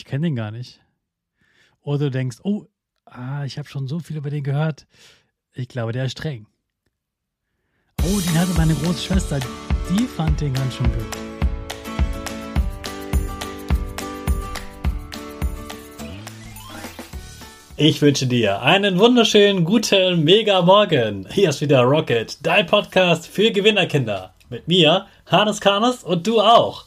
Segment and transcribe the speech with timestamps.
[0.00, 0.80] ich kenne den gar nicht.
[1.82, 2.64] Oder du denkst, oh,
[3.04, 4.86] ah, ich habe schon so viel über den gehört.
[5.52, 6.46] Ich glaube, der ist streng.
[8.02, 9.38] Oh, den hatte meine große Schwester.
[9.90, 11.04] Die fand den ganz schön blöd.
[17.76, 21.26] Ich wünsche dir einen wunderschönen guten Mega Morgen.
[21.30, 24.32] Hier ist wieder Rocket, dein Podcast für Gewinnerkinder.
[24.48, 26.86] Mit mir, Hannes Karnes und du auch.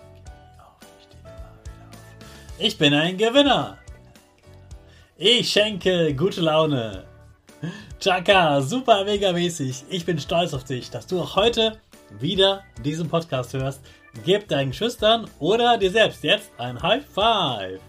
[2.63, 3.79] Ich bin ein Gewinner.
[5.17, 7.05] Ich schenke gute Laune.
[7.99, 9.85] Chaka, super mega mäßig.
[9.89, 11.79] Ich bin stolz auf dich, dass du auch heute
[12.19, 13.81] wieder diesen Podcast hörst.
[14.23, 17.79] Gib deinen Schüchtern oder dir selbst jetzt ein High Five.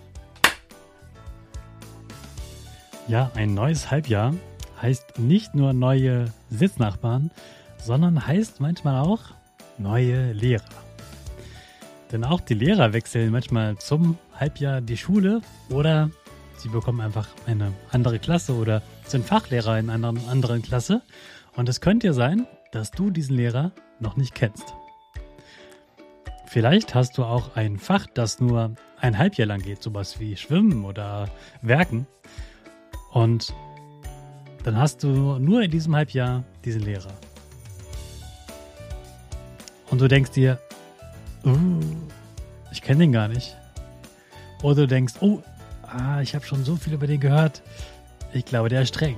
[3.08, 4.32] Ja, ein neues Halbjahr
[4.80, 7.30] heißt nicht nur neue Sitznachbarn,
[7.76, 9.20] sondern heißt manchmal auch
[9.76, 10.64] neue Lehrer.
[12.10, 16.10] Denn auch die Lehrer wechseln manchmal zum Halbjahr die Schule oder
[16.56, 21.02] sie bekommen einfach eine andere Klasse oder sind Fachlehrer in einer anderen Klasse.
[21.54, 23.70] Und es könnte ja sein, dass du diesen Lehrer
[24.00, 24.74] noch nicht kennst.
[26.46, 30.84] Vielleicht hast du auch ein Fach, das nur ein Halbjahr lang geht, sowas wie Schwimmen
[30.84, 31.28] oder
[31.60, 32.08] Werken.
[33.12, 33.54] Und
[34.64, 37.12] dann hast du nur in diesem Halbjahr diesen Lehrer.
[39.88, 40.58] Und du denkst dir,
[41.44, 41.78] uh,
[42.72, 43.56] ich kenne den gar nicht.
[44.62, 45.42] Oder du denkst, oh,
[45.82, 47.62] ah, ich habe schon so viel über den gehört.
[48.32, 49.16] Ich glaube, der ist streng.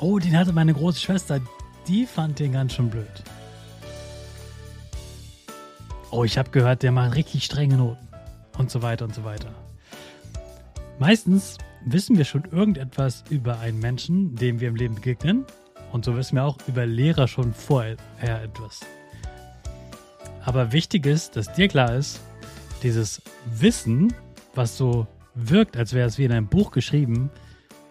[0.00, 1.40] Oh, den hatte meine große Schwester.
[1.86, 3.22] Die fand den ganz schön blöd.
[6.10, 8.08] Oh, ich habe gehört, der macht richtig strenge Noten.
[8.56, 9.50] Und so weiter und so weiter.
[10.98, 15.44] Meistens wissen wir schon irgendetwas über einen Menschen, dem wir im Leben begegnen.
[15.92, 18.80] Und so wissen wir auch über Lehrer schon vorher etwas.
[20.44, 22.20] Aber wichtig ist, dass dir klar ist,
[22.84, 24.14] dieses Wissen,
[24.54, 27.30] was so wirkt, als wäre es wie in einem Buch geschrieben,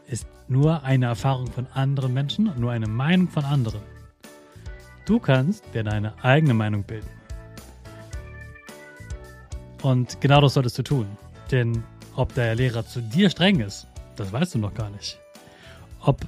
[0.08, 3.82] ist nur eine Erfahrung von anderen Menschen, nur eine Meinung von anderen.
[5.06, 7.10] Du kannst dir deine eigene Meinung bilden.
[9.82, 11.08] Und genau das solltest du tun.
[11.52, 11.84] Denn
[12.16, 15.20] ob der Lehrer zu dir streng ist, das weißt du noch gar nicht.
[16.00, 16.22] Ob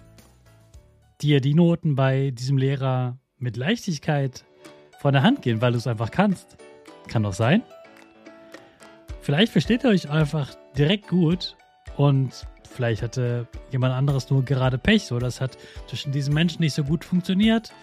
[1.22, 4.44] dir die Noten bei diesem Lehrer mit Leichtigkeit
[5.00, 6.58] von der Hand gehen, weil du es einfach kannst,
[7.08, 7.64] kann doch sein.
[9.25, 11.56] Vielleicht versteht ihr euch einfach direkt gut
[11.98, 15.57] und vielleicht hatte jemand anderes nur gerade Pech, so das hat
[15.88, 17.74] zwischen diesen Menschen nicht so gut funktioniert.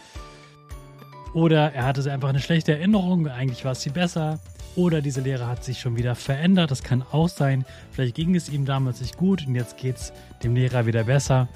[1.35, 4.39] Oder er hatte einfach eine schlechte Erinnerung, eigentlich war es sie besser.
[4.77, 7.65] Oder diese Lehre hat sich schon wieder verändert, das kann auch sein.
[7.91, 10.13] Vielleicht ging es ihm damals nicht gut und jetzt geht es
[10.45, 11.49] dem Lehrer wieder besser.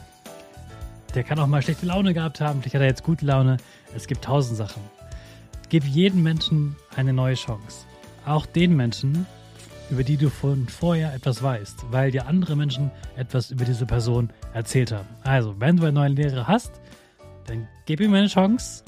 [1.15, 3.59] Der kann auch mal schlechte Laune gehabt haben, vielleicht hat er jetzt gute Laune.
[3.95, 4.83] Es gibt tausend Sachen.
[5.69, 7.87] Gib jedem Menschen eine neue Chance.
[8.25, 9.27] Auch den Menschen,
[9.91, 14.31] über die du von vorher etwas weißt, weil dir andere Menschen etwas über diese Person
[14.53, 15.09] erzählt haben.
[15.23, 16.81] Also, wenn du einen neuen Lehrer hast,
[17.47, 18.83] dann gib ihm eine Chance,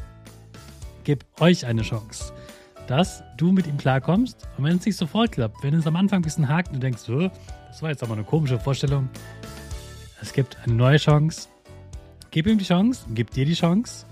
[1.05, 2.33] gib euch eine Chance,
[2.89, 4.49] dass du mit ihm klarkommst.
[4.57, 6.81] Und wenn es nicht sofort klappt, wenn es am Anfang ein bisschen hakt und du
[6.81, 7.03] denkst,
[7.69, 9.09] das war jetzt aber eine komische Vorstellung,
[10.21, 11.49] es gibt eine neue Chance.
[12.31, 14.05] Gib ihm die Chance, gib dir die Chance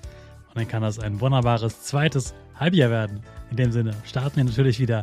[0.49, 3.21] und dann kann das ein wunderbares zweites Halbjahr werden.
[3.51, 5.03] In dem Sinne starten wir natürlich wieder